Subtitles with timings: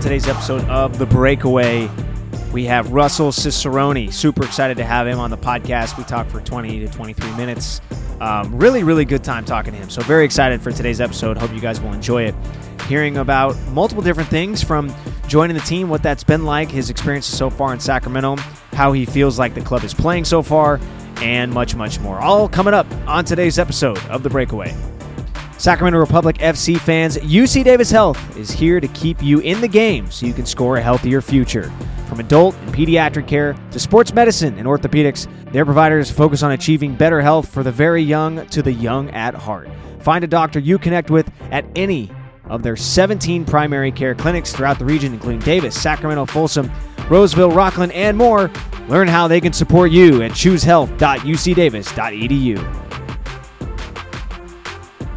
[0.00, 1.90] Today's episode of The Breakaway,
[2.52, 4.10] we have Russell Cicerone.
[4.10, 5.98] Super excited to have him on the podcast.
[5.98, 7.82] We talked for 20 to 23 minutes.
[8.18, 9.90] Um, really, really good time talking to him.
[9.90, 11.36] So, very excited for today's episode.
[11.36, 12.34] Hope you guys will enjoy it.
[12.88, 14.92] Hearing about multiple different things from
[15.28, 18.36] joining the team, what that's been like, his experiences so far in Sacramento,
[18.72, 20.80] how he feels like the club is playing so far,
[21.16, 22.20] and much, much more.
[22.20, 24.74] All coming up on today's episode of The Breakaway.
[25.60, 30.10] Sacramento Republic FC fans, UC Davis Health is here to keep you in the game
[30.10, 31.70] so you can score a healthier future.
[32.08, 36.94] From adult and pediatric care to sports medicine and orthopedics, their providers focus on achieving
[36.94, 39.68] better health for the very young to the young at heart.
[40.00, 42.10] Find a doctor you connect with at any
[42.46, 46.72] of their 17 primary care clinics throughout the region, including Davis, Sacramento, Folsom,
[47.10, 48.50] Roseville, Rocklin, and more.
[48.88, 52.89] Learn how they can support you at choosehealth.ucdavis.edu.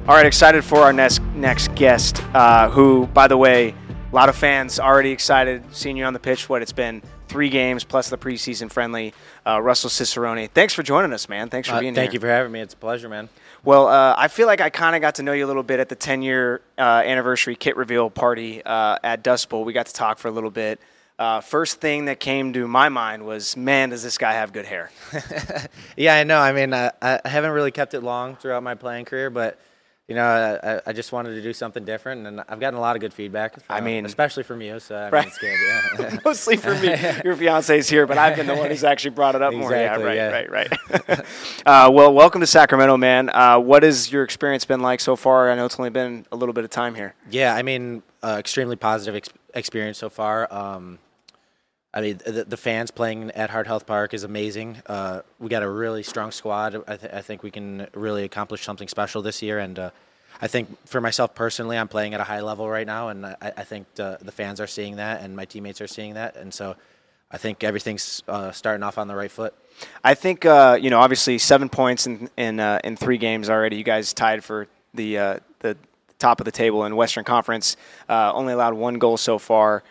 [0.07, 3.75] All right, excited for our next next guest, uh, who, by the way,
[4.11, 6.49] a lot of fans already excited seeing you on the pitch.
[6.49, 9.13] What it's been three games plus the preseason friendly.
[9.47, 11.49] Uh, Russell Cicerone, thanks for joining us, man.
[11.49, 12.07] Thanks for Uh, being thank here.
[12.09, 12.59] Thank you for having me.
[12.59, 13.29] It's a pleasure, man.
[13.63, 15.79] Well, uh, I feel like I kind of got to know you a little bit
[15.79, 19.63] at the 10 year uh, anniversary kit reveal party uh, at Dust Bowl.
[19.63, 20.79] We got to talk for a little bit.
[21.19, 24.65] Uh, first thing that came to my mind was, man, does this guy have good
[24.65, 24.91] hair?
[25.95, 26.39] Yeah, I know.
[26.39, 29.59] I mean, uh, I I haven't really kept it long throughout my playing career, but
[30.11, 32.97] you know, I, I just wanted to do something different, and I've gotten a lot
[32.97, 33.55] of good feedback.
[33.69, 35.27] I uh, mean- especially from you, so I mean, Right.
[35.27, 35.57] it's good.
[35.99, 36.19] Yeah.
[36.25, 36.93] Mostly for me.
[37.23, 39.73] Your fiance's here, but I've been the one who's actually brought it up more.
[39.73, 40.31] Exactly, yeah, yeah.
[40.33, 40.69] right, right,
[41.07, 41.19] right.
[41.65, 43.29] uh, well, welcome to Sacramento, man.
[43.29, 45.49] Uh, what has your experience been like so far?
[45.49, 47.13] I know it's only been a little bit of time here.
[47.29, 50.53] yeah, I mean, uh, extremely positive ex- experience so far.
[50.53, 50.99] Um,
[51.93, 54.81] I mean, the, the fans playing at Heart Health Park is amazing.
[54.85, 56.81] Uh, we got a really strong squad.
[56.87, 59.59] I, th- I think we can really accomplish something special this year.
[59.59, 59.89] And uh,
[60.41, 63.35] I think for myself personally, I'm playing at a high level right now, and I,
[63.41, 66.37] I think the, the fans are seeing that, and my teammates are seeing that.
[66.37, 66.77] And so
[67.29, 69.53] I think everything's uh, starting off on the right foot.
[70.03, 73.77] I think uh, you know, obviously, seven points in in, uh, in three games already.
[73.77, 75.77] You guys tied for the uh, the
[76.19, 77.77] top of the table in Western Conference.
[78.07, 79.83] Uh, only allowed one goal so far.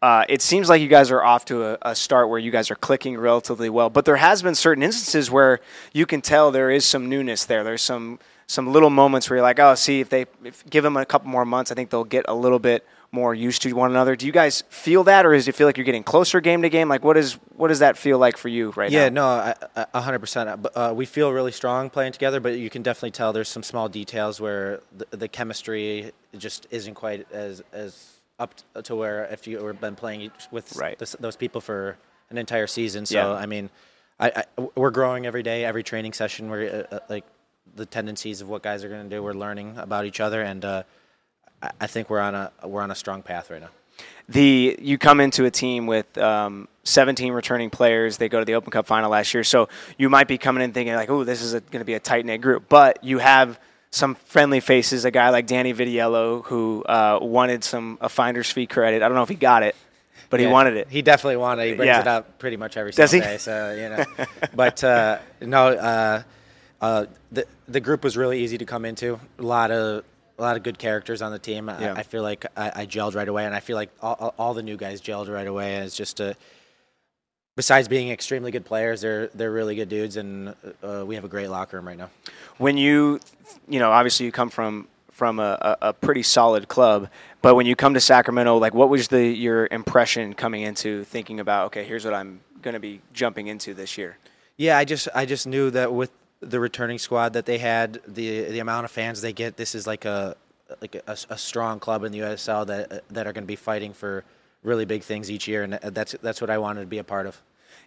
[0.00, 2.70] Uh, it seems like you guys are off to a, a start where you guys
[2.70, 5.58] are clicking relatively well, but there has been certain instances where
[5.92, 7.64] you can tell there is some newness there.
[7.64, 10.96] There's some some little moments where you're like, oh, see, if they if give them
[10.96, 13.90] a couple more months, I think they'll get a little bit more used to one
[13.90, 14.14] another.
[14.16, 16.68] Do you guys feel that, or does it feel like you're getting closer game to
[16.68, 16.88] game?
[16.88, 18.98] Like, what is what does that feel like for you right now?
[18.98, 20.64] Yeah, no, I- I- a hundred percent.
[20.76, 23.88] Uh, we feel really strong playing together, but you can definitely tell there's some small
[23.88, 28.54] details where the, the chemistry just isn't quite as as up
[28.84, 30.98] to where if you were been playing with Right.
[30.98, 31.96] this, those people for
[32.30, 33.06] an entire season.
[33.06, 33.32] So Yeah.
[33.32, 33.70] I mean,
[34.20, 36.50] I, I we're growing every day, every training session.
[36.50, 37.24] We're uh, uh, like
[37.74, 39.22] the tendencies of what guys are going to do.
[39.22, 40.82] We're learning about each other, and uh,
[41.62, 43.68] I, I think we're on a we're on a strong path right now.
[44.28, 48.16] the you come into a team with um, 17 returning players.
[48.16, 50.72] They go to the Open Cup final last year, so you might be coming in
[50.72, 53.58] thinking like, "Oh, this is going to be a tight knit group." But you have
[53.90, 55.04] some friendly faces.
[55.04, 59.02] A guy like Danny Vitiello who uh, wanted some a finder's fee credit.
[59.02, 59.74] I don't know if he got it,
[60.30, 60.88] but he wanted it.
[60.88, 61.68] He definitely wanted it.
[61.70, 62.00] He brings Yeah.
[62.00, 63.20] it up pretty much every Does he?
[63.20, 63.38] single day.
[63.38, 66.22] So you know, but uh, no, uh,
[66.80, 69.18] uh, the the group was really easy to come into.
[69.38, 70.04] A lot of
[70.38, 71.68] a lot of good characters on the team.
[71.68, 71.94] Yeah.
[71.94, 74.34] I, I feel like I, I gelled right away, and I feel like all, all-
[74.38, 75.76] all the new guys gelled right away.
[75.76, 76.36] And it's just a.
[77.58, 81.28] Besides being extremely good players, they're they're really good dudes, and uh, we have a
[81.28, 82.08] great locker room right now.
[82.58, 83.18] when you
[83.68, 87.08] you know obviously you come from from a, a, a pretty solid club
[87.42, 91.40] but when you come to sacramento like what was the your impression coming into thinking
[91.40, 94.16] about okay here's what i'm going to be jumping into this year
[94.56, 98.44] Yeah, I just I just knew that with the returning squad that they had, the
[98.54, 100.36] the amount of fans they get, this is like a
[100.80, 103.92] like a, a strong club in the USL that that are going to be fighting
[103.92, 104.22] for
[104.62, 107.26] really big things each year, and that's that's what I wanted to be a part
[107.26, 107.40] of.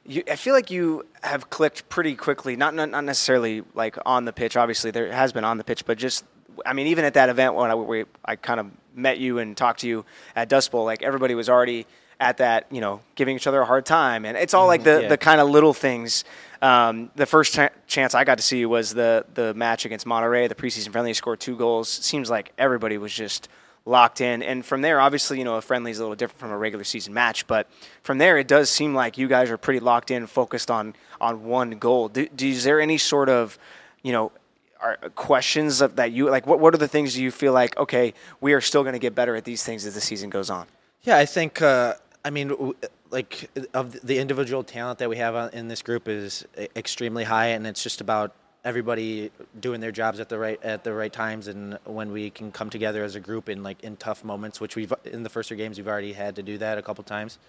[0.06, 2.56] You, I feel like you have clicked pretty quickly.
[2.56, 4.58] Not, not not necessarily like on the pitch.
[4.58, 6.26] Obviously, there has been on the pitch, but just
[6.66, 9.56] I mean, even at that event when I we, I kind of met you and
[9.56, 10.06] talked to you
[10.36, 11.86] at Dust Bowl, like everybody was already
[12.20, 15.04] at that, you know, giving each other a hard time, and it's all like the
[15.04, 15.08] yeah.
[15.08, 16.24] the kind of little things.
[16.62, 20.06] Um, the first ch- chance I got to see you was the the match against
[20.06, 21.14] Monterey, the preseason friendly.
[21.14, 21.90] Scored two goals.
[21.90, 23.50] Seems like everybody was just
[23.86, 24.44] locked in.
[24.44, 26.84] And from there, obviously, you know, a friendly is a little different from a regular
[26.84, 27.68] season match, but
[28.04, 31.44] from there, it does seem like you guys are pretty locked in, focused on on
[31.44, 32.10] one goal.
[32.10, 33.58] Do, do, is there any sort of,
[34.02, 34.32] you know,
[34.80, 36.48] are questions of that you like?
[36.48, 37.78] What what are the things you feel like?
[37.78, 40.50] Okay, we are still going to get better at these things as the season goes
[40.50, 40.68] on.
[41.04, 41.62] Yeah, I think.
[41.62, 42.74] Uh, I mean,
[43.10, 46.46] like of the individual talent that we have in this group is
[46.76, 50.94] extremely high, and it's just about everybody doing their jobs at the right at the
[50.94, 54.24] right times and when we can come together as a group in like in tough
[54.24, 56.82] moments which we've in the first three games we've already had to do that a
[56.82, 57.40] couple times.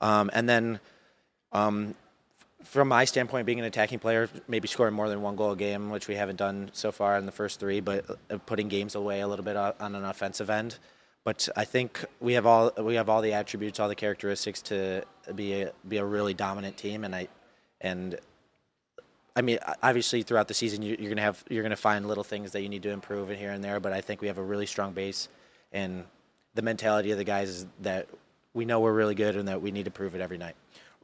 [0.00, 0.80] Um, and then
[1.52, 1.94] um,
[2.62, 5.90] from my standpoint being an attacking player maybe scoring more than one goal a game
[5.90, 9.20] which we haven't done so far in the first three but uh, putting games away
[9.20, 10.78] a little bit on an offensive end.
[11.24, 15.02] But I think we have all we have all the attributes all the characteristics to
[15.34, 17.28] be a, be a really dominant team and I
[17.80, 18.18] and
[19.36, 22.52] I mean, obviously throughout the season you, are gonna have you're gonna find little things
[22.52, 23.80] that you need to improve in here and there.
[23.80, 25.28] But I think we have a really strong base,
[25.72, 26.04] and
[26.54, 28.06] the mentality of the guys is that
[28.52, 30.54] we know we're really good and that we need to prove it every night.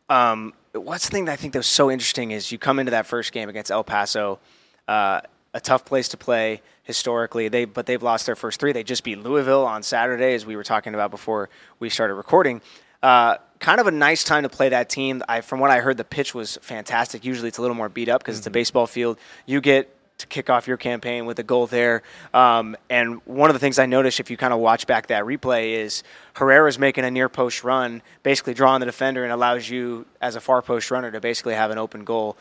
[0.08, 2.90] Um, what's the thing that I think that was so interesting is you come into
[2.90, 4.38] that first game against El Paso,
[4.86, 5.20] uh,
[5.52, 7.48] a tough place to play historically.
[7.48, 8.72] They but they've lost their first three.
[8.72, 11.48] They just beat Louisville on Saturday, as we were talking about before
[11.80, 12.60] we started recording.
[13.02, 15.22] Uh, kind of a nice time to play that team.
[15.28, 17.24] I, from what I heard, the pitch was fantastic.
[17.24, 18.40] Usually it's a little more beat up because mm-hmm.
[18.40, 18.54] it's a mm-hmm.
[18.54, 19.18] baseball field.
[19.46, 22.02] You get to kick off your campaign with a goal there.
[22.32, 25.24] Um, and one of the things I noticed if you kind of watch back that
[25.24, 26.02] replay is
[26.34, 30.40] Herrera's making a near post run, basically drawing the defender and allows you as a
[30.40, 32.36] far post runner to basically have an open goal.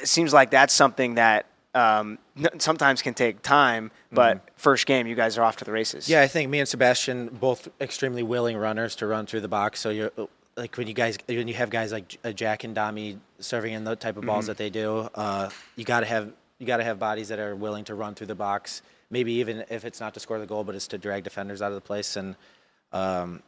[0.00, 2.18] It seems like that's something that um,
[2.58, 4.46] sometimes can take time, but mm-hmm.
[4.56, 6.08] first game, you guys are off to the races.
[6.08, 9.80] Yeah, I think me and Sebastian both extremely willing runners to run through the box.
[9.80, 10.12] So you're
[10.56, 13.84] like when you guys when you have guys like uh, Jack and Dami serving in
[13.84, 14.48] the type of balls mm-hmm.
[14.48, 17.56] that they do, uh, you got to have you got to have bodies that are
[17.56, 18.82] willing to run through the box.
[19.10, 21.68] Maybe even if it's not to score the goal, but it's to drag defenders out
[21.68, 22.16] of the place.
[22.16, 22.34] And
[22.92, 23.42] um,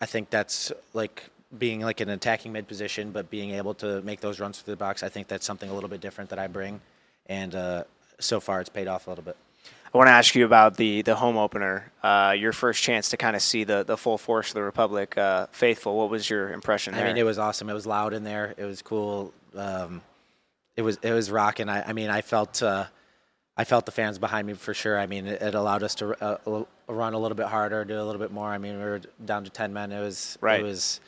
[0.00, 1.24] I think that's like
[1.58, 4.78] being like an attacking mid position, but being able to make those runs through the
[4.78, 5.02] box.
[5.02, 6.80] I think that's something a little bit different that I bring
[7.26, 7.84] and uh,
[8.18, 9.36] so far it's paid off a little bit.
[9.94, 13.18] I want to ask you about the the home opener, uh, your first chance to
[13.18, 15.98] kind of see the, the full force of the Republic uh, faithful.
[15.98, 16.94] What was your impression?
[16.94, 17.04] There?
[17.04, 17.68] I mean, it was awesome.
[17.68, 18.54] It was loud in there.
[18.56, 19.34] It was cool.
[19.54, 20.00] Um,
[20.76, 21.68] it was it was rocking.
[21.68, 22.86] I, I mean, I felt uh,
[23.54, 24.98] I felt the fans behind me for sure.
[24.98, 28.02] I mean, it, it allowed us to uh, run a little bit harder, do a
[28.02, 28.48] little bit more.
[28.48, 29.92] I mean, we were down to ten men.
[29.92, 30.60] It was right.
[30.60, 31.00] It was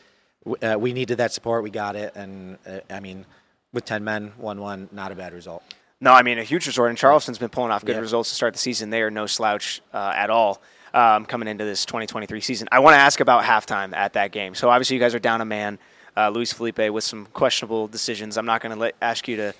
[0.63, 1.63] uh, we needed that support.
[1.63, 3.25] We got it, and uh, I mean,
[3.73, 5.63] with ten men, one one, not a bad result.
[6.05, 8.53] No, I mean a huge resort, and Charleston's been pulling off good results to start
[8.53, 8.91] the season.
[8.91, 10.61] They are no slouch uh, at all
[10.93, 12.69] um, coming into this 2023 season.
[12.71, 14.55] I want to ask about halftime at that game.
[14.55, 15.79] So obviously you guys are down a man,
[16.15, 18.37] uh, Luis Felipe with some questionable decisions.
[18.37, 19.55] I'm not going to ask you to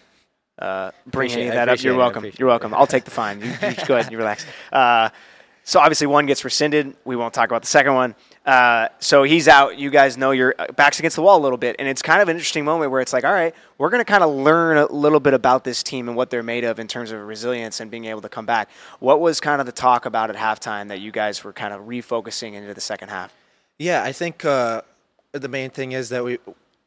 [0.59, 1.83] uh, bring any of that up.
[1.83, 2.31] You're welcome.
[2.39, 2.75] You're welcome.
[2.75, 3.41] I'll take the fine.
[3.41, 4.45] You, you go ahead and you relax.
[4.71, 5.09] Uh,
[5.65, 6.95] so obviously one gets rescinded.
[7.07, 8.15] We won't talk about the second one.
[8.45, 9.79] Uh, so he's out.
[9.79, 12.21] You guys know your uh, backs against the wall a little bit, and it's kind
[12.21, 14.77] of an interesting moment where it's like, all right, we're going to kind of learn
[14.77, 17.81] a little bit about this team and what they're made of in terms of resilience
[17.81, 18.69] and being able to come back.
[19.01, 21.83] What was kind of the talk about at halftime that you guys were kind of
[21.83, 23.33] refocusing into the second half?
[23.79, 24.83] Yeah, I think uh,
[25.33, 26.39] the main thing is that we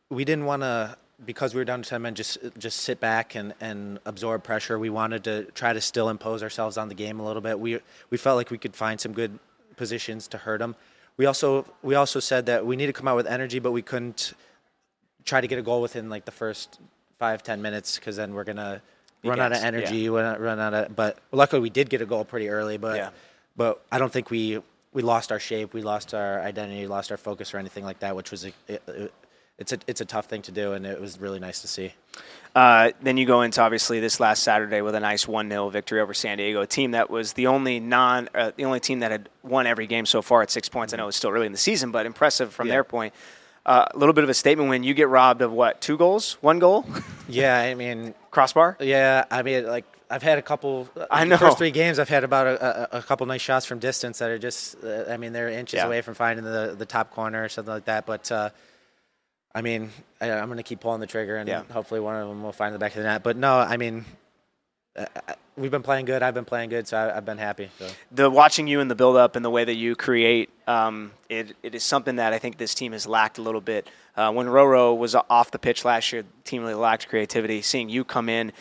[0.10, 0.96] we didn't want to
[1.26, 4.78] because we were down to 10 men, just just sit back and, and absorb pressure.
[4.78, 7.60] We wanted to try to still impose ourselves on the game a little bit.
[7.60, 7.80] We
[8.12, 9.40] we felt like we could find some good
[9.76, 10.76] positions to hurt them.
[11.18, 13.82] We also we also said that we need to come out with energy, but we
[13.82, 14.34] couldn't
[15.26, 16.80] try to get a goal within like the first
[17.20, 18.82] five ten minutes because then we're gonna
[19.24, 20.36] run out of energy, yeah.
[20.38, 20.96] run out of.
[20.96, 22.78] But luckily, we did get a goal pretty early.
[22.78, 23.10] But yeah.
[23.56, 24.62] but I don't think we
[24.94, 28.16] we lost our shape, we lost our identity, lost our focus or anything like that,
[28.16, 29.14] which was a, it,
[29.58, 31.94] it's a it's a tough thing to do, and it was really nice to see.
[32.56, 36.00] Uh, then you go into obviously this last Saturday with a nice one 0 victory
[36.00, 39.12] over San Diego, a team that was the only non uh, the only team that
[39.12, 40.94] had won every game so far at six points.
[40.94, 42.74] I know it's still early in the season, but impressive from yeah.
[42.74, 43.14] their point.
[43.66, 46.38] Uh, a little bit of a statement when you get robbed of what two goals,
[46.42, 46.86] one goal.
[47.28, 48.78] yeah, I mean crossbar.
[48.80, 50.88] Yeah, I mean like I've had a couple.
[50.96, 51.38] Uh, I know.
[51.38, 54.30] First three games, I've had about a, a, a couple nice shots from distance that
[54.30, 54.84] are just.
[54.84, 55.86] Uh, I mean, they're inches yeah.
[55.86, 58.06] away from finding the the top corner or something like that.
[58.06, 58.50] But uh,
[59.58, 59.90] I mean,
[60.22, 61.64] I, am going to keep pulling the trigger, and yeah.
[61.72, 63.24] hopefully one of them will find the back of the net.
[63.24, 64.06] But no, I mean,
[64.96, 66.22] uh, uh, we've been playing good.
[66.22, 67.72] I've been playing good, so I, have been happy.
[67.80, 67.88] So.
[68.12, 71.56] The watching you in the build up and the way that you create, um, it,
[71.64, 73.90] it is something that I think this team has lacked a little bit.
[74.16, 77.64] Uh, when Roro was off the pitch last year, the team really lacked creativity.
[77.64, 78.54] Seeing you come in,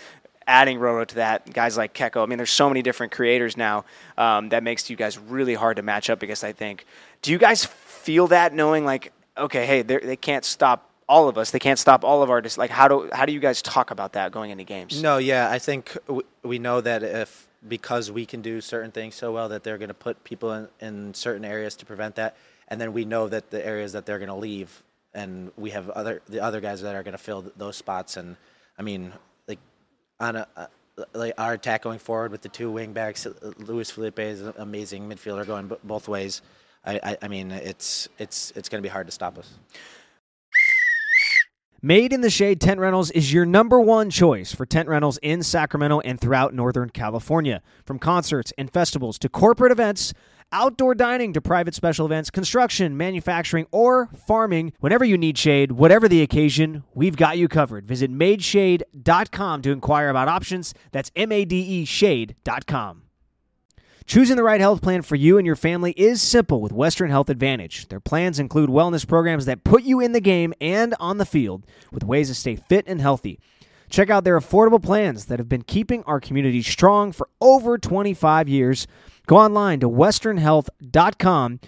[0.47, 2.23] adding Roro to that, guys like Keko.
[2.23, 3.85] I mean, there's so many different creators now
[4.17, 6.87] um, that makes you guys really hard to match up because I think.
[7.21, 11.50] Do you guys feel that knowing like okay, hey, they can't stop all of us.
[11.50, 13.90] They can't stop all of our dis- like how do how do you guys talk
[13.90, 15.02] about that going into games?
[15.02, 15.97] No, yeah, I think
[16.43, 19.88] we know that if because we can do certain things so well that they're going
[19.88, 22.37] to put people in, in certain areas to prevent that,
[22.69, 24.83] and then we know that the areas that they're going to leave,
[25.14, 28.16] and we have other the other guys that are going to fill th- those spots.
[28.16, 28.37] And
[28.78, 29.12] I mean,
[29.49, 29.59] like
[30.21, 30.49] on a.
[30.57, 30.66] Uh,
[31.12, 33.26] like our attack going forward with the two wing backs,
[33.59, 36.40] Luis Felipe is an amazing midfielder going both ways.
[36.87, 39.55] I, I, I mean, it's it's it's going to be hard to stop us.
[41.83, 45.43] Made in the Shade Tent Rentals is your number one choice for tent rentals in
[45.43, 47.62] Sacramento and throughout Northern California.
[47.85, 50.14] From concerts and festivals to corporate events,
[50.52, 56.09] outdoor dining to private special events, construction, manufacturing, or farming, whenever you need shade, whatever
[56.09, 57.87] the occasion, we've got you covered.
[57.87, 60.73] Visit madeshade.com to inquire about options.
[60.93, 63.06] That's M A D E shade.com.
[64.07, 67.29] Choosing the right health plan for you and your family is simple with Western Health
[67.29, 67.89] Advantage.
[67.89, 71.67] Their plans include wellness programs that put you in the game and on the field
[71.91, 73.41] with ways to stay fit and healthy.
[73.91, 78.49] Check out their affordable plans that have been keeping our community strong for over 25
[78.49, 78.87] years.
[79.27, 81.61] Go online to westernhealth.com.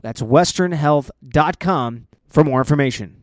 [0.00, 3.19] That's westernhealth.com for more information.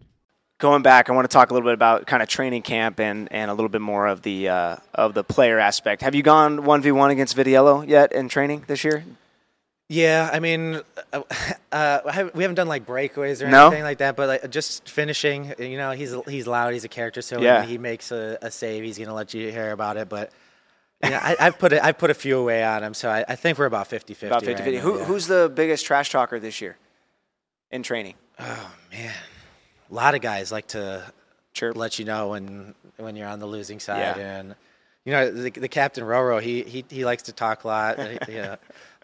[0.60, 3.32] Going back, I want to talk a little bit about kind of training camp and,
[3.32, 6.02] and a little bit more of the uh, of the player aspect.
[6.02, 9.04] Have you gone one v one against Vitiello yet in training this year?
[9.88, 10.82] Yeah, I mean,
[11.14, 11.22] uh,
[11.72, 13.68] uh, we haven't done like breakaways or No?
[13.68, 15.54] anything like that, but like, just finishing.
[15.60, 16.74] You know, he's he's loud.
[16.74, 17.60] He's a character, so Yeah.
[17.60, 20.10] when he makes a, a save, he's gonna let you hear about it.
[20.10, 20.32] But
[21.04, 23.24] you know, I, I've put a, I've put a few away on him, so I,
[23.30, 24.72] I think we're about 50-50 About 50 right 50.
[24.78, 25.06] now, Who, yeah.
[25.06, 26.78] Who's the biggest trash talker this year
[27.70, 28.16] in training?
[28.40, 29.14] Oh man,
[29.90, 31.04] a lot of guys like to
[31.54, 31.76] Chirp.
[31.76, 34.38] let you know when when you're on the losing side, Yeah.
[34.40, 34.56] and
[35.06, 37.98] you know the, the captain Roro, he, he he likes to talk a lot.
[38.30, 38.56] yeah.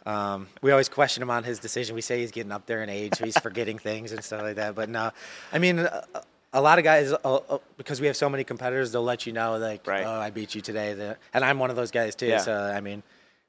[0.05, 1.95] Um, we always question him on his decision.
[1.95, 4.57] We say he's getting up there in age, so he's forgetting things and stuff like
[4.57, 4.75] that.
[4.75, 5.11] But no,
[5.53, 6.03] I mean, a,
[6.51, 9.31] a lot of guys, uh, uh, because we have so many competitors, they'll let you
[9.31, 10.05] know, like, Right.
[10.05, 12.27] oh, I beat you today, and I'm one of those guys too.
[12.27, 12.39] Yeah.
[12.39, 13.01] So I mean,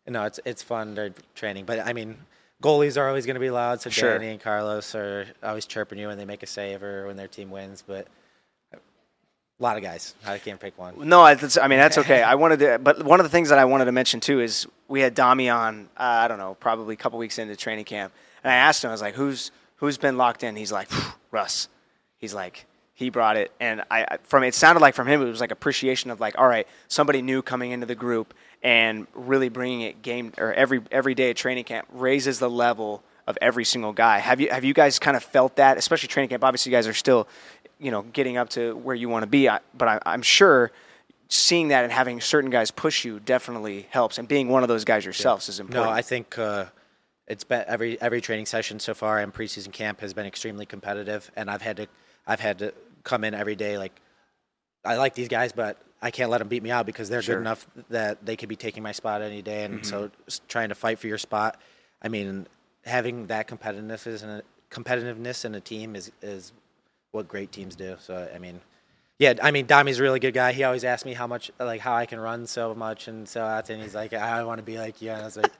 [0.06, 2.16] you know, it's it's fun to training, but I mean.
[2.62, 4.18] Goalies are always going to be loud, so Sure.
[4.18, 7.28] Danny and Carlos are always chirping you when they make a save or when their
[7.28, 7.82] team wins.
[7.87, 8.06] But
[8.73, 11.08] a lot of guys, I can't pick one.
[11.08, 11.32] No, I,
[11.62, 12.23] I mean that's okay.
[12.23, 14.66] I wanted to, but one of the things that I wanted to mention too is
[14.88, 15.88] we had Dami on.
[15.96, 18.88] Uh, I don't know, probably a couple weeks into training camp, and I asked him.
[18.88, 20.88] I was like, "Who's who's been locked in?" He's like,
[21.30, 21.68] "Russ."
[22.18, 25.26] He's like, he brought it, and I I- from it sounded like from him it
[25.26, 28.32] was like appreciation of like, all right, somebody new coming into the group
[28.64, 33.02] and really bringing it game or every every day at training camp raises the level
[33.26, 34.18] of every single guy.
[34.18, 36.42] Have you have you guys kind of felt that, especially training camp?
[36.42, 37.28] Obviously, you guys are still,
[37.78, 39.49] you know, getting up to where you want to be.
[39.76, 40.73] But I, I'm sure
[41.28, 44.85] seeing that and having certain guys push you definitely helps, and being one of those
[44.85, 45.85] guys yourselves is important.
[45.85, 46.64] No, I think uh,
[47.28, 51.30] it's been every every training session so far and preseason camp has been extremely competitive,
[51.37, 51.87] and I've had to
[52.26, 53.92] I've had to come in every day like
[54.87, 57.37] I like these guys, but I can't let them beat me out because they're Sure.
[57.37, 60.11] good enough that they could be taking my spot any day, and so
[60.49, 61.58] trying to fight for your spot.
[62.02, 62.46] I mean,
[62.84, 66.52] having that competitiveness in a, competitiveness in a team is is
[67.12, 67.96] what great teams do.
[68.00, 68.61] So I mean.
[69.18, 70.52] Yeah, I mean, Dami's a really good guy.
[70.52, 73.42] He always asks me how much, like, how I can run so much and so
[73.44, 75.12] out, and he's like, I want to be like you.
[75.12, 75.52] And I was like,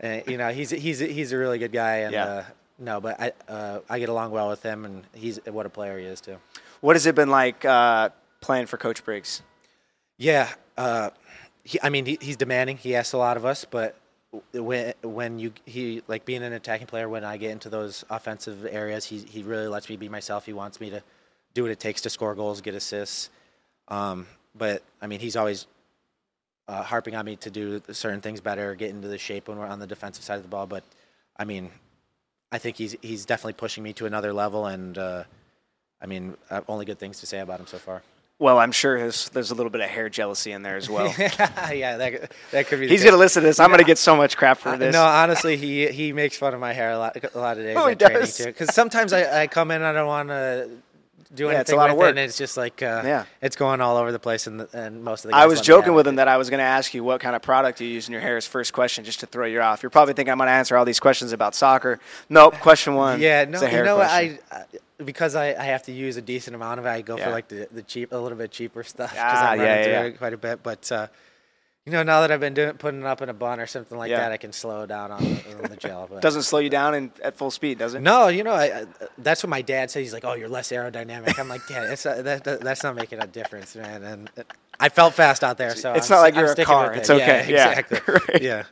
[0.00, 2.24] and, you know, he's he's he's a really good guy, and Yeah.
[2.26, 2.44] uh,
[2.80, 5.96] no, but I uh, I get along well with him, and he's what a player
[5.98, 6.36] he is too.
[6.80, 8.08] what has it been like uh,
[8.40, 9.42] playing for Coach Briggs?
[10.18, 11.10] Yeah, uh,
[11.64, 12.76] he, I mean, he, he's demanding.
[12.76, 13.96] He asks a lot of us, but
[14.52, 18.66] when when you he like being an attacking player, when I get into those offensive
[18.70, 20.44] areas, he he really lets me be myself.
[20.44, 21.02] He wants me to
[21.54, 23.30] do what it takes to score goals, get assists.
[23.88, 25.66] Um, but I mean, he's always
[26.66, 29.66] uh, harping on me to do certain things better, get into the shape when we're
[29.66, 30.66] on the defensive side of the ball.
[30.66, 30.84] But
[31.36, 31.70] I mean,
[32.50, 35.24] I think he's he's definitely pushing me to another level, and uh,
[36.02, 38.02] I mean, have only good things to say about him so far.
[38.40, 41.06] Well, I'm sure there's, there's a little bit of hair jealousy in there as well.
[41.18, 42.86] yeah, that, that could be.
[42.88, 43.58] He's going to listen to this.
[43.58, 44.92] I'm going to get so much crap for Uh, this.
[44.92, 47.76] No, honestly, he he makes fun of my hair a lot a lot of days
[47.76, 48.38] Oh, he does?
[48.38, 50.70] Because sometimes I, I come in and I don't want to
[51.34, 52.06] do Yeah, anything it's a lot of with work.
[52.06, 53.24] it, and it's just like uh, Yeah.
[53.42, 55.36] it's going all over the place, and the, and most of the.
[55.36, 56.10] I was joking with it.
[56.10, 58.12] him that I was going to ask you what kind of product you use in
[58.12, 59.82] your hair as first question, just to throw you off.
[59.82, 61.98] You're probably thinking I'm going to answer all these questions about soccer.
[62.28, 62.54] Nope.
[62.60, 63.20] Question one.
[63.20, 64.08] Yeah, no, you know what?
[64.08, 64.62] I, I
[65.04, 66.90] because I, I have to use a decent amount of it.
[66.90, 67.24] I go Yeah.
[67.26, 69.84] for like the, the cheap, a little bit cheaper stuff because Ah, I'm yeah, running
[69.84, 70.02] through yeah.
[70.04, 70.62] it quite a bit.
[70.62, 71.06] But uh,
[71.86, 73.96] you know, now that I've been doing putting it up in a bun or something
[73.96, 74.20] like Yeah.
[74.20, 76.06] that, I can slow down on, the- on the gel.
[76.10, 76.20] But.
[76.20, 78.00] Doesn't slow you down in, at full speed, does it?
[78.02, 78.84] No, you know, I, I,
[79.18, 80.00] that's what my dad said.
[80.00, 82.94] He's like, "Oh, you're less aerodynamic." I'm like, "Dad, it's not, that, that, that's not
[82.94, 84.42] making a difference, man." And uh,
[84.78, 86.92] I felt fast out there, so It's I'm not like I'm you're a car.
[86.92, 86.98] it.
[86.98, 87.46] It's okay.
[87.48, 87.78] Yeah, Yeah.
[87.78, 88.00] exactly.
[88.34, 88.42] Right.
[88.42, 88.64] Yeah.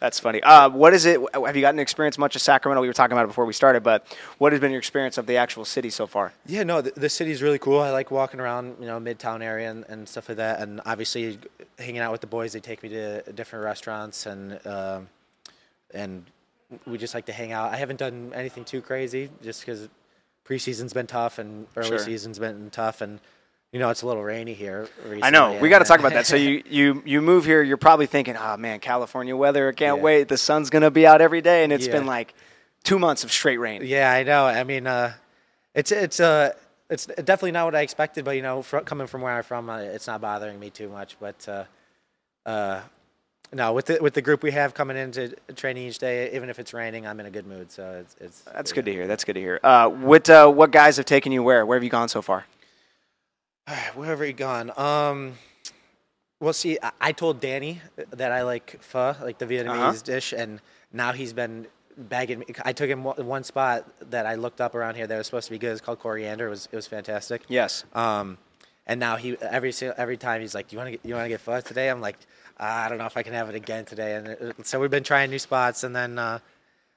[0.00, 0.42] That's funny.
[0.42, 1.20] Uh, what is it?
[1.34, 2.80] Have you gotten to experience much of Sacramento?
[2.82, 4.06] We were talking about it before we started, but
[4.38, 6.32] what has been your experience of the actual city so far?
[6.46, 7.80] Yeah, no, the, the city's really cool.
[7.80, 10.60] I like walking around, you know, Midtown area and, and stuff like that.
[10.60, 11.38] And obviously,
[11.78, 15.08] hanging out with the boys, they take me to different restaurants and um,
[15.94, 16.24] and
[16.86, 17.72] we just like to hang out.
[17.72, 19.88] I haven't done anything too crazy just because
[20.44, 21.98] preseason's been tough and early Sure.
[21.98, 23.20] season's been tough and.
[23.72, 24.88] You know, it's a little rainy here.
[25.04, 25.58] Recently, I know.
[25.60, 26.26] We got to talk about that.
[26.26, 27.62] So you, you you move here.
[27.62, 29.68] You're probably thinking, oh man, California weather.
[29.68, 30.02] I can't Yeah.
[30.02, 30.28] wait.
[30.28, 31.92] The sun's gonna be out every day, and it's Yeah.
[31.92, 32.34] been like
[32.84, 33.82] two months of straight rain.
[33.84, 34.46] Yeah, I know.
[34.46, 35.12] I mean, uh,
[35.74, 36.52] it's it's uh,
[36.88, 39.68] it's definitely not what I expected, but you know, fr- coming from where I'm from,
[39.68, 41.16] uh, it's not bothering me too much.
[41.20, 41.64] But uh,
[42.48, 42.80] uh,
[43.52, 46.58] no, with the with the group we have coming into training each day, even if
[46.60, 47.70] it's raining, I'm in a good mood.
[47.72, 49.06] So it's it's That's good to hear.
[49.08, 49.58] That's good to hear.
[49.62, 51.66] Uh, what uh, what guys have taken you where?
[51.66, 52.46] Where have you gone so far?
[53.94, 54.70] Where have we gone?
[54.76, 55.34] Um,
[56.40, 57.80] well, see, I, I told Danny
[58.10, 59.92] that I like pho, like the Vietnamese Uh-huh.
[60.04, 60.60] dish, and
[60.92, 62.46] now he's been bagging me.
[62.64, 65.50] I took him one spot that I looked up around here that was supposed to
[65.52, 65.72] be good.
[65.72, 66.46] It's called Coriander.
[66.46, 67.42] It was it was fantastic.
[67.48, 67.84] Yes.
[67.94, 68.38] Um,
[68.86, 71.28] and now he every every time he's like, "You want to get you want to
[71.30, 72.18] get pho today?" I'm like,
[72.60, 74.90] "Ah, "I don't know if I can have it again today." And it, so we've
[74.90, 76.38] been trying new spots, and then uh,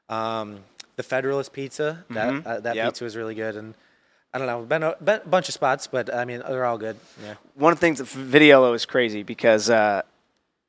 [0.10, 0.60] um,
[0.98, 2.46] the Federalist Pizza that Mhm.
[2.46, 2.86] uh, that Yep.
[2.90, 3.74] pizza was really good, and
[4.34, 6.78] I don't know, been a, been a bunch of spots, but I mean they're all
[6.78, 6.98] good.
[7.24, 10.04] Yeah, One of the things, that Vitiello is crazy because uh,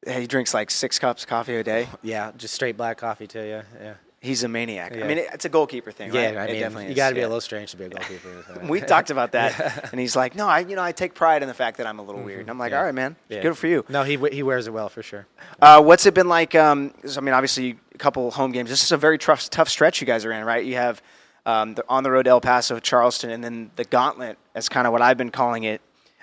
[0.06, 1.88] he drinks like six cups of coffee a day.
[2.02, 3.42] yeah, just straight black coffee too.
[3.42, 4.92] Yeah, yeah, He's a maniac.
[4.96, 6.26] I mean, it's a goalkeeper thing, yeah.
[6.32, 6.36] right?
[6.38, 7.26] I It mean, definitely you got to be yeah.
[7.26, 8.44] a little strange to be a goalkeeper.
[8.46, 8.60] so.
[8.68, 11.48] We talked about that, and he's like, "No, I, you know, I take pride in
[11.48, 12.74] the fact that I'm a little weird." And I'm like, Mm-hmm.
[12.74, 12.78] Yeah.
[12.78, 13.42] "All right, man, Yeah.
[13.42, 15.26] good for you." No, he he wears it well for sure.
[15.60, 16.54] Uh, what's it been like?
[16.54, 18.70] Um, I mean, obviously, a couple home games.
[18.70, 20.64] This is a very tough, tough stretch you guys are in, right?
[20.64, 21.02] You have
[21.46, 24.86] um, the, on the road to El Paso, Charleston, and then the gauntlet, as kind
[24.86, 25.80] of what I've been calling it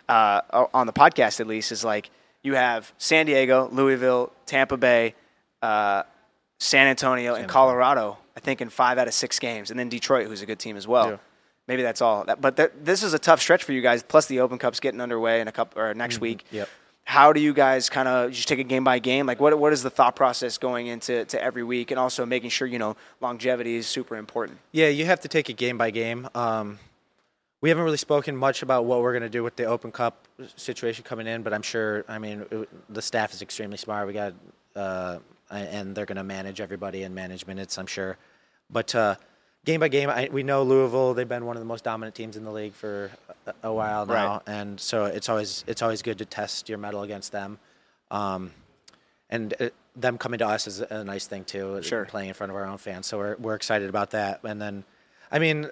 [0.10, 0.42] uh,
[0.74, 2.10] on the podcast, at least, is like
[2.44, 5.16] you have San Diego, Louisville, Tampa Bay,
[5.62, 6.04] uh,
[6.60, 8.18] San Antonio, and Colorado.
[8.36, 10.78] I think in five out of six games, and then Detroit, who's a good team
[10.78, 11.10] as well.
[11.12, 11.18] Yeah.
[11.68, 12.24] Maybe that's all.
[12.40, 14.02] But th- this is a tough stretch for you guys.
[14.02, 16.70] Plus, the Open Cup's getting underway in a couple or next week Yep.
[17.08, 19.26] How do you guys kind of just take it game by game?
[19.26, 22.50] Like, what what is the thought process going into to every week, and also making
[22.50, 24.58] sure you know longevity is super important.
[24.74, 26.28] Yeah, you have to take it game by game.
[26.36, 26.80] Um,
[27.62, 30.28] we haven't really spoken much about what we're going to do with the Open Cup
[30.58, 32.04] situation coming in, but I'm sure.
[32.10, 34.06] I mean, it, the staff is extremely smart.
[34.06, 34.34] We got,
[34.76, 37.78] uh, and they're going to manage everybody and manage minutes.
[37.78, 38.18] I'm sure,
[38.70, 39.16] but uh,
[39.68, 41.14] game by game, I, we know Louisville.
[41.14, 43.12] They've been one of the most dominant teams in the league for
[43.46, 44.42] a, a while now, Right.
[44.48, 47.60] and so it's always it's always good to test your mettle against them.
[48.10, 48.52] Um,
[49.30, 51.82] and uh, them coming to us is a nice thing too.
[51.84, 52.06] Sure.
[52.06, 54.40] playing in front of our own fans, so we're we're excited about that.
[54.44, 54.84] And then,
[55.32, 55.70] I mean,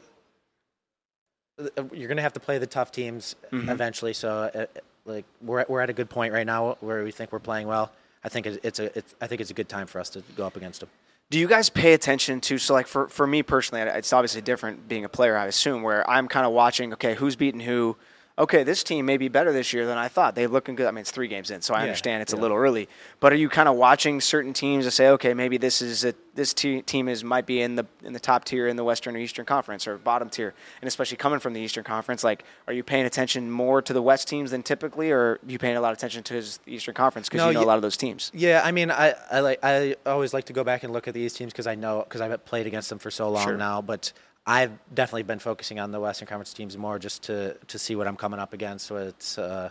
[1.59, 3.69] uh, you're gonna have to play the tough teams Mm-hmm.
[3.69, 4.13] eventually.
[4.13, 4.65] So, uh,
[5.05, 7.67] like we're at- we're at a good point right now where we think we're playing
[7.67, 7.91] well.
[8.23, 10.45] I think it's a it's, I think it's a good time for us to go
[10.45, 10.89] up against them.
[11.31, 14.87] Do you guys pay attention to so like for for me personally, it's obviously different
[14.87, 15.35] being a player.
[15.35, 16.93] I assume where I'm kind of watching.
[16.93, 17.97] Okay, who's beating who?
[18.37, 20.35] Okay, this team may be better this year than I thought.
[20.35, 20.87] They're looking good.
[20.87, 22.89] I mean, it's three games in, so I Yeah, understand it's a little early.
[23.21, 26.13] But are you kind of watching certain teams to say, okay, maybe this is a,
[26.33, 29.15] this te- team is might be in the in the top tier in the Western
[29.15, 32.73] or Eastern Conference or bottom tier, and especially coming from the Eastern Conference, like, are
[32.73, 35.81] you paying attention more to the West teams than typically, or are you paying a
[35.81, 37.83] lot of attention to the Eastern Conference because No, you know ye- a lot of
[37.83, 38.31] those teams?
[38.33, 41.13] Yeah, I mean, I, I like I always like to go back and look at
[41.13, 43.55] these teams because I know because I've played against them for so long Sure.
[43.55, 43.81] now.
[43.81, 44.11] But
[44.47, 48.07] I've definitely been focusing on the Western Conference teams more just to to see what
[48.07, 48.85] I'm coming up against.
[48.87, 49.69] So it's uh,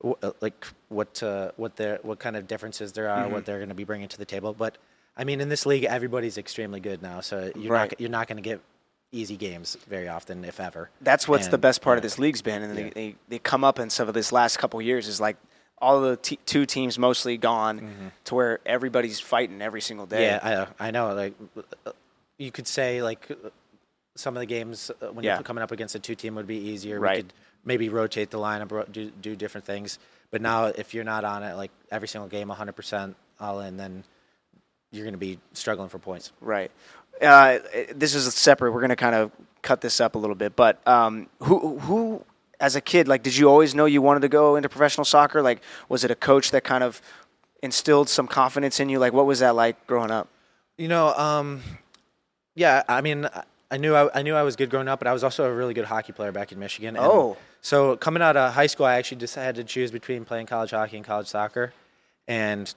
[0.00, 3.32] w- uh, like what uh, what their what kind of differences there are, Mm-hmm.
[3.32, 4.52] what they're going to be bringing to the table.
[4.52, 4.76] But
[5.16, 7.90] I mean, in this league, everybody's extremely good now, so you're Right.
[7.92, 8.60] not you're not going to get
[9.12, 10.90] easy games very often, if ever.
[11.00, 12.84] That's what's the best part of this league's been, and Yeah.
[12.84, 15.36] they, they they come up in some of this last couple years is like
[15.78, 20.38] all the t- two teams mostly gone to where everybody's fighting every single day.
[20.38, 20.46] Mm-hmm.
[20.46, 21.14] Yeah, I, I know.
[21.14, 21.34] Like,
[21.86, 21.92] uh,
[22.38, 23.26] you could say like
[24.16, 25.36] some of the games uh, when Yeah.
[25.36, 26.98] you're coming up against a two team would be easier.
[27.00, 27.16] Right.
[27.18, 27.32] We could
[27.64, 29.98] maybe rotate the lineup, do do different things.
[30.30, 34.02] But now, if you're not on it like every single game, 100% all in, then
[34.90, 36.32] you're going to be struggling for points.
[36.40, 36.70] Right.
[37.22, 37.58] Uh,
[37.94, 38.72] this is separate.
[38.72, 39.30] We're going to kind of
[39.62, 40.56] cut this up a little bit.
[40.56, 42.24] But um, who who
[42.60, 45.42] as a kid, like, did you always know you wanted to go into professional soccer?
[45.42, 47.00] Like, was it a coach that kind of
[47.62, 48.98] instilled some confidence in you?
[48.98, 50.28] Like, what was that like growing up?
[50.78, 51.62] You know, um,
[52.54, 52.82] yeah.
[52.88, 55.12] I mean, I- I knew I, I knew I was good growing up, but I
[55.12, 56.96] was also a really good hockey player back in Michigan.
[56.96, 57.36] And Oh.
[57.62, 60.70] so coming out of high school, I actually just had to choose between playing college
[60.70, 61.72] hockey and college soccer.
[62.28, 62.72] And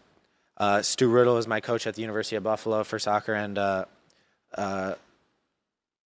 [0.57, 3.85] uh, Stu Riddle is my coach at the University of Buffalo for soccer, and uh,
[4.57, 4.95] uh,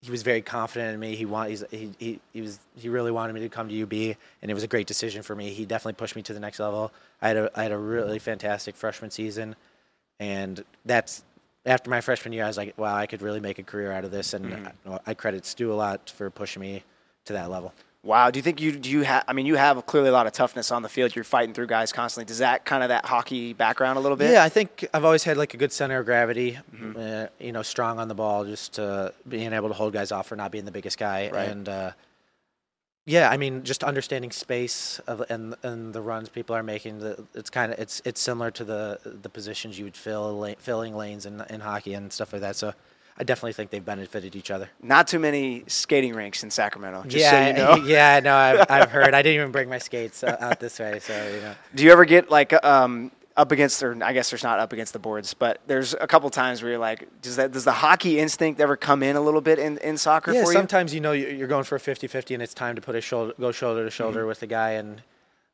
[0.01, 1.15] he was very confident in me.
[1.15, 3.93] He want he, he he was he really wanted me to come to UB,
[4.41, 5.49] and it was a great decision for me.
[5.51, 6.91] He definitely pushed me to the next level.
[7.21, 9.55] I had a I had a really fantastic freshman season,
[10.19, 11.23] and that's
[11.65, 12.43] after my freshman year.
[12.43, 14.93] I was like, wow, I could really make a career out of this, and Mm-hmm.
[14.93, 16.83] I, I credit Stu a lot for pushing me
[17.25, 17.73] to that level.
[18.05, 18.31] Wow.
[18.31, 19.23] Do you think you do you have?
[19.29, 21.15] I mean, you have clearly a lot of toughness on the field.
[21.15, 22.25] You're fighting through guys constantly.
[22.27, 24.31] Does that kind of that hockey background a little bit?
[24.31, 26.59] Yeah, I think I've always had like a good center of gravity.
[26.75, 26.99] Mm-hmm.
[26.99, 30.27] Uh, you know, strong on the ball, just uh, being able to hold guys off
[30.27, 31.47] for not being the biggest guy, Right.
[31.47, 31.91] and uh,
[33.05, 36.99] yeah, I mean, just understanding space of, and and the runs people are making.
[36.99, 40.55] The, it's kind of it's it's similar to the the positions you would fill la-
[40.57, 42.55] filling lanes in in hockey and stuff like that.
[42.55, 42.73] So.
[43.15, 44.71] I definitely think they've benefited each other.
[44.81, 47.03] Not too many skating rinks in Sacramento.
[47.03, 47.85] Just yeah, so you know.
[47.87, 49.13] yeah, no, I've, I've heard.
[49.13, 51.53] I didn't even bring my skates uh, out this way, so you know.
[51.75, 54.93] Do you ever get like um, up against, or I guess there's not up against
[54.93, 58.19] the boards, but there's a couple times where you're like, does that does the hockey
[58.19, 60.57] instinct ever come in a little bit in, in soccer yeah, for you?
[60.57, 63.01] sometimes you know you- you're going for a 50-50 and it's time to put a
[63.01, 64.27] shoulder, go shoulder to shoulder Mm-hmm.
[64.27, 64.71] with the guy.
[64.71, 65.01] And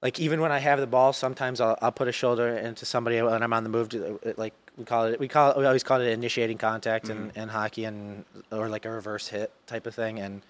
[0.01, 3.21] like even when I have the ball, sometimes I'll, I'll put a shoulder into somebody
[3.21, 3.89] when I'm on the move.
[3.89, 7.05] To, uh, like we call it, we call it, we always call it initiating contact
[7.07, 7.29] Mm-hmm.
[7.37, 10.19] in, in hockey and or like a reverse hit type of thing.
[10.19, 10.41] And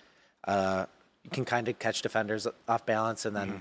[0.47, 0.85] uh,
[1.23, 3.57] you can kind of catch defenders off balance, and then Mm-hmm.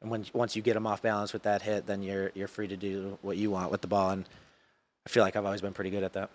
[0.00, 2.68] And when once you get them off balance with that hit, then you're you're free
[2.68, 4.10] to do what you want with the ball.
[4.10, 4.24] And
[5.06, 6.30] I feel like I've always been pretty good at that.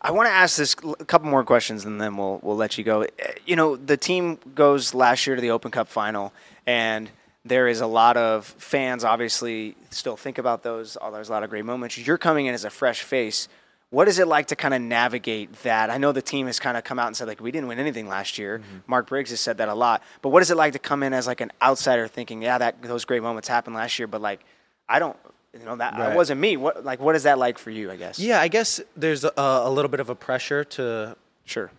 [0.00, 2.84] I want to ask this a couple more questions and then we'll we'll let you
[2.84, 3.02] go.
[3.02, 3.06] Uh,
[3.46, 6.32] You know, the team goes last year to the Open Cup final,
[6.66, 7.10] and
[7.44, 10.96] there is a lot of fans obviously still think about those.
[11.00, 11.98] Oh, there's a lot of great moments.
[11.98, 13.48] You're coming in as a fresh face.
[13.90, 15.88] What is it like to kind of navigate that?
[15.88, 17.78] I know the team has kind of come out and said like we didn't win
[17.78, 18.60] anything last year.
[18.88, 20.02] Mark Briggs has said that a lot.
[20.20, 22.82] But what is it like to come in as like an outsider thinking, yeah, that
[22.82, 24.40] those great moments happened last year, but like
[24.88, 25.16] I don't,
[25.52, 26.16] you know, that that Right.
[26.16, 26.56] wasn't me.
[26.56, 27.90] What like what is that like for you?
[27.90, 28.18] I guess.
[28.18, 31.70] Yeah, I guess there's a, a little bit of a pressure to Sure.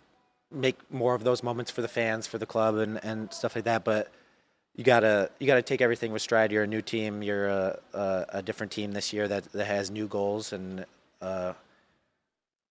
[0.51, 3.65] make more of those moments for the fans, for the club, and, and stuff like
[3.65, 3.83] that.
[3.83, 4.09] But
[4.77, 6.53] you gotta you gotta take everything with stride.
[6.53, 7.21] You're a new team.
[7.23, 10.85] You're a, a, a different team this year that, that has new goals and
[11.21, 11.53] uh,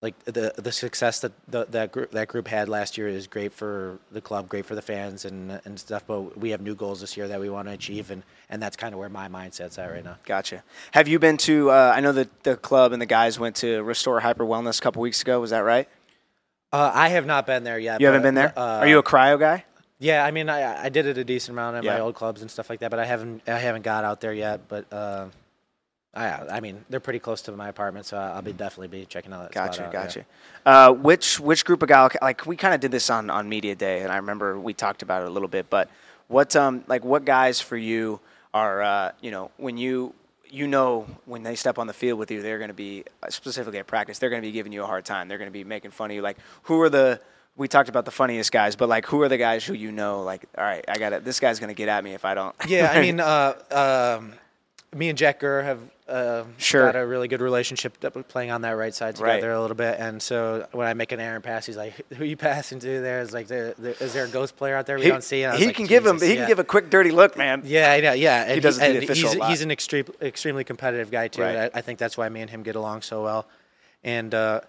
[0.05, 3.53] like the the success that the, that group that group had last year is great
[3.53, 6.05] for the club, great for the fans and and stuff.
[6.07, 8.77] But we have new goals this year that we want to achieve, and and that's
[8.77, 10.17] kind of where my mindset's at right now.
[10.25, 10.63] Gotcha.
[10.93, 11.71] Have you been to?
[11.71, 14.83] Uh, I know that the club and the guys went to Restore Hyper Wellness a
[14.83, 15.41] couple weeks ago.
[15.41, 15.89] Was that right?
[16.73, 18.01] Uh, I have not been there yet.
[18.01, 18.53] You haven't been there.
[18.57, 19.65] uh, Are you a cryo guy?
[20.01, 21.95] Yeah, I mean, I I did it a decent amount at Yeah.
[21.95, 24.35] my old clubs and stuff like that, but I haven't I haven't got out there
[24.35, 24.69] yet.
[24.69, 24.85] But
[26.15, 29.07] uh, I I mean, they're pretty close to my apartment, so I'll be definitely be
[29.07, 29.93] checking out that spot Gotcha, yeah.
[29.93, 30.27] gotcha.
[30.65, 32.13] Uh, which which group of guys?
[32.23, 35.03] Like we kind of did this on on media day, and I remember we talked
[35.03, 35.69] about it a little bit.
[35.71, 35.89] But
[36.29, 38.21] what um like what guys for you
[38.53, 40.15] are uh, you know when you
[40.49, 43.29] you know when they step on the field with you, they're going to be uh,
[43.29, 44.19] specifically at practice.
[44.19, 45.29] They're going to be giving you a hard time.
[45.29, 46.23] They're going to be making fun of you.
[46.23, 47.21] Like who are the
[47.57, 50.23] we talked about the funniest guys, but like who are the guys who you know?
[50.23, 51.25] Like all right, I got it.
[51.25, 52.55] This guy's going to get at me if I don't.
[52.67, 54.33] Yeah, I mean, uh, um,
[54.97, 56.85] me and Jack Gurr have uh, Sure.
[56.93, 57.97] got a really good relationship
[58.29, 59.37] playing on that right side Right.
[59.37, 59.99] together a little bit.
[59.99, 63.21] And so when I make an errant pass, he's like, "Who you passing to?" There
[63.21, 65.45] is like, there, there, "Is there a ghost player out there we he, don't see?"
[65.45, 66.21] And he like, can give him.
[66.21, 67.63] He yeah." can give a quick dirty look, man.
[67.65, 68.13] Yeah, I know.
[68.13, 71.43] Yeah, and does it to the official he's, he's an extreme, extremely competitive guy too.
[71.43, 71.57] Right.
[71.75, 73.47] I, I think that's why me and him get along so well.
[74.03, 74.61] And uh,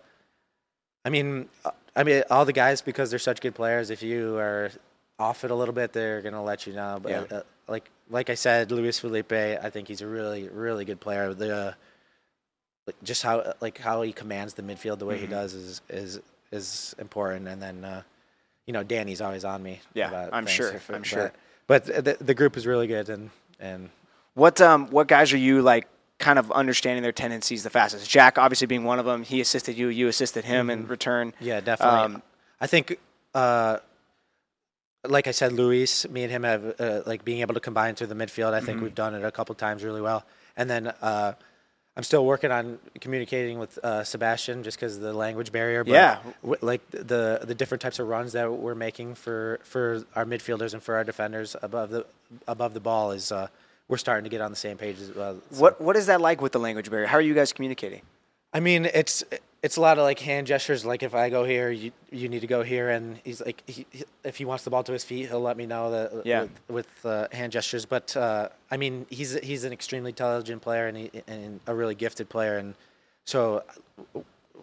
[1.03, 1.49] I mean,
[1.95, 3.89] I mean, all the guys because they're such good players.
[3.89, 4.71] If you are
[5.19, 6.99] off it a little bit, they're gonna let you know.
[7.01, 7.37] But Yeah.
[7.37, 11.33] uh, like, like I said, Luis Felipe, I think he's a really, really good player.
[11.33, 11.75] The
[12.87, 15.25] like, just how like how he commands the midfield the way Mm-hmm.
[15.25, 16.19] he does is is
[16.51, 17.47] is important.
[17.47, 18.01] And then uh,
[18.67, 19.79] you know, Danny's always on me.
[19.93, 21.31] Yeah, about I'm sure, if- I'm but- sure.
[21.67, 23.89] But the, the group is really good, and and
[24.35, 25.87] What um what guys are you like
[26.19, 28.07] kind of understanding their tendencies the fastest?
[28.07, 29.23] Jack obviously being one of them.
[29.23, 29.87] He assisted you.
[29.87, 31.33] You assisted him in return.
[31.39, 31.99] Yeah, definitely.
[31.99, 32.21] Um,
[32.61, 32.99] I think,
[33.33, 33.79] uh,
[35.07, 38.07] like I said, Luis, me and him have uh, like being able to combine through
[38.07, 38.53] the midfield.
[38.53, 38.65] I Mm-hmm.
[38.65, 40.23] think we've done it a couple times really well.
[40.57, 41.33] And then uh,
[41.97, 45.83] I'm still working on communicating with uh, Sebastian just because of the language barrier.
[45.83, 46.17] But Yeah.
[46.41, 50.73] w- like the the different types of runs that we're making for for our midfielders
[50.73, 52.05] and for our defenders above the
[52.47, 53.47] above the ball is uh,
[53.87, 55.35] we're starting to get on the same page as well.
[55.51, 57.07] So- What what is that like with the language barrier?
[57.07, 58.01] How are you guys communicating?
[58.53, 59.23] I mean, it's
[59.65, 60.85] it's a lot of like hand gestures.
[60.85, 63.85] Like if I go here, you you need to go here, and he's like, he,
[63.89, 66.41] he- if he wants the ball to his feet, he'll let me know that Yeah.
[66.43, 67.85] with, with uh, hand gestures.
[67.95, 71.95] But uh, I mean, he's he's an extremely intelligent player and he, and a really
[71.95, 72.75] gifted player, and
[73.25, 73.63] so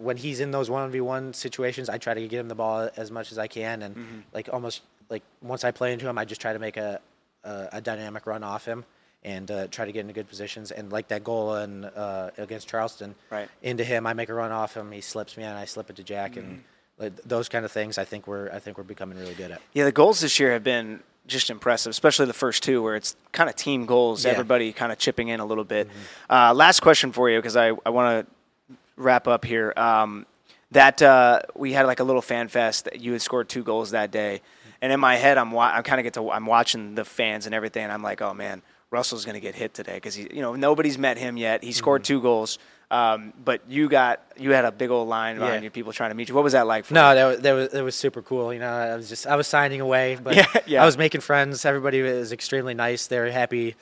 [0.08, 2.88] when he's in those one v one situations, I try to get him the ball
[2.96, 4.18] as much as I can, and Mm-hmm.
[4.32, 7.00] like almost like once I play into him, I just try to make a
[7.44, 8.84] a, a dynamic run off him.
[9.24, 12.66] And uh, try to get into good positions, and like that goal in, uh, against
[12.68, 13.48] Charleston, Right.
[13.62, 14.04] into him.
[14.04, 14.90] I make a run off him.
[14.90, 17.02] He slips me, and I slip it to Jack, and Mm-hmm.
[17.04, 17.98] like, those kind of things.
[17.98, 19.62] I think we're I think we're becoming really good at.
[19.74, 23.14] Yeah, the goals this year have been just impressive, especially the first two, where it's
[23.30, 24.32] kind of team goals, Yeah.
[24.32, 25.88] everybody kind of chipping in a little bit.
[26.28, 29.72] Uh, last question for you, because I, I want to wrap up here.
[29.76, 30.26] Um,
[30.72, 32.86] that uh, we had like a little fan fest.
[32.86, 34.40] That you had scored two goals that day,
[34.80, 37.46] and in my head, I'm wa- I kind of get to I'm watching the fans
[37.46, 40.28] and everything, and I'm like, oh man, Russell's going to get hit today because he,
[40.32, 41.64] you know, nobody's met him yet.
[41.64, 42.06] He scored Mm-hmm.
[42.14, 42.58] two goals,
[42.90, 45.64] um, but you got you had a big old line behind Yeah.
[45.64, 46.34] you, people trying to meet you.
[46.34, 46.84] What was that like?
[46.84, 47.14] For No, you?
[47.16, 48.52] that was, that was that was super cool.
[48.52, 50.82] You know, I was just I was signing away, but Yeah, yeah.
[50.82, 51.64] I was making friends.
[51.64, 53.06] Everybody was extremely nice.
[53.08, 53.74] They were happy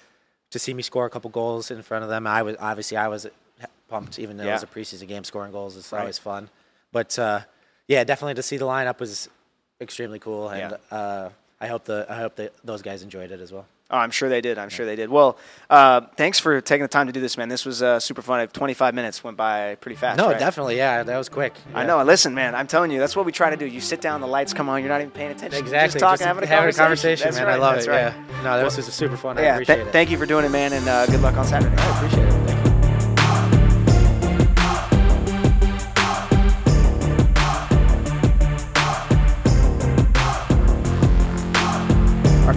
[0.51, 2.27] to see me score a couple goals in front of them.
[2.27, 3.27] I was obviously I was
[3.88, 5.25] pumped, even though it was a preseason game.
[5.25, 6.01] Scoring goals is Right.
[6.01, 6.49] always fun,
[6.92, 7.40] but uh,
[7.88, 9.29] yeah, definitely to see the lineup was
[9.81, 10.96] extremely cool, and Yeah.
[10.96, 13.66] uh, I hope the I hope that those guys enjoyed it as well.
[13.92, 14.57] Oh, I'm sure they did.
[14.57, 15.11] I'm sure they did.
[15.11, 15.37] Well,
[15.68, 17.48] uh, thanks for taking the time to do this, man.
[17.48, 18.46] This was uh, super fun.
[18.46, 20.18] 25 minutes went by pretty fast.
[20.18, 20.38] No, right?
[20.38, 21.55] definitely, yeah, that was quick.
[21.74, 21.87] I Yeah.
[21.88, 22.03] know.
[22.05, 23.66] Listen, man, I'm telling you, that's what we try to do.
[23.66, 25.59] You sit down, the lights come on, you're not even paying attention.
[25.59, 26.85] Exactly, just talking, just having a having conversation.
[26.85, 27.46] conversation, That's man.
[27.46, 27.88] right, I love it.
[27.88, 28.12] right.
[28.38, 29.38] Yeah, no, this was super fun.
[29.38, 29.92] I Yeah, appreciate th- it.
[29.92, 31.74] thank you for doing it, man, and uh, good luck on Saturday.
[31.76, 32.33] I appreciate it.
[32.46, 32.60] Thank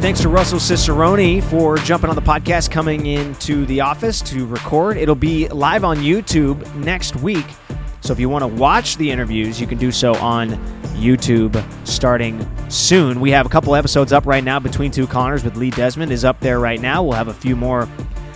[0.03, 4.97] thanks to Russell Cicerone for jumping on the podcast, coming into the office to record.
[4.97, 7.45] It'll be live on YouTube next week.
[8.01, 10.49] So if you want to watch the interviews, you can do so on
[10.97, 11.55] YouTube
[11.87, 13.21] starting soon.
[13.21, 14.59] We have a couple episodes up right now.
[14.59, 17.01] Between Two Connors with Lee Desmond is up there right now.
[17.01, 17.87] We'll have a few more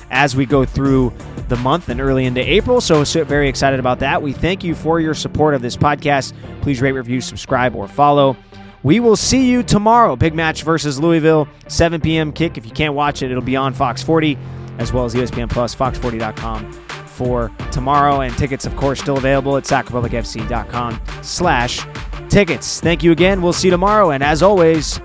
[0.09, 1.11] as we go through
[1.49, 2.79] the month and early into April.
[2.79, 4.21] So, so very excited about that.
[4.21, 6.31] We thank you for your support of this podcast.
[6.61, 8.37] Please rate, review, subscribe, or follow.
[8.83, 10.15] We will see you tomorrow.
[10.15, 12.31] Big match versus Louisville, 7 p.m.
[12.31, 12.57] kick.
[12.57, 14.37] If you can't watch it, it'll be on Fox 40
[14.79, 18.21] as well as ESPN Plus, fox40.com for tomorrow.
[18.21, 21.85] And tickets, of course, still available at sacrepublicfc.com slash
[22.29, 22.79] tickets.
[22.79, 23.41] Thank you again.
[23.41, 24.11] We'll see you tomorrow.
[24.11, 25.01] And as always,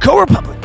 [0.00, 0.58] Go Republic!